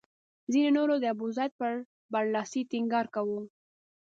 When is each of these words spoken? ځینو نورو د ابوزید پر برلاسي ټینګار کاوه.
ځینو 0.51 0.69
نورو 0.77 0.95
د 0.99 1.05
ابوزید 1.13 1.51
پر 1.59 1.73
برلاسي 2.13 2.61
ټینګار 2.71 3.05
کاوه. 3.13 3.41